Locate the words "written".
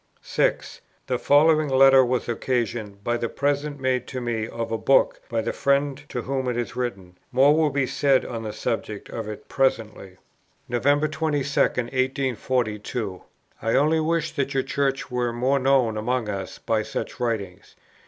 6.75-7.19